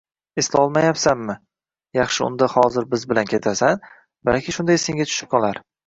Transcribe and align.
Eslolmayapsanmi, 0.43 1.35
yaxshi, 1.99 2.25
unda 2.29 2.49
hozir 2.55 2.91
biz 2.97 3.07
bilan 3.13 3.33
ketasan, 3.35 3.89
balki 4.33 4.59
shunda 4.61 4.81
esingga 4.83 5.11
tushib 5.13 5.35
qolar 5.37 5.67